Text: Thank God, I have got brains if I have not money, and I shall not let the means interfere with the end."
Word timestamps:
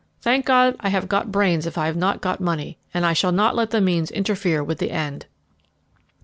Thank 0.19 0.47
God, 0.47 0.75
I 0.79 0.89
have 0.89 1.07
got 1.07 1.31
brains 1.31 1.67
if 1.67 1.77
I 1.77 1.85
have 1.85 1.95
not 1.95 2.41
money, 2.41 2.79
and 2.91 3.05
I 3.05 3.13
shall 3.13 3.31
not 3.31 3.55
let 3.55 3.69
the 3.69 3.79
means 3.79 4.09
interfere 4.09 4.63
with 4.63 4.79
the 4.79 4.89
end." 4.89 5.27